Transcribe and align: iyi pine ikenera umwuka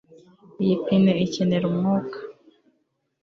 iyi 0.63 0.75
pine 0.85 1.11
ikenera 1.25 1.65
umwuka 1.71 2.17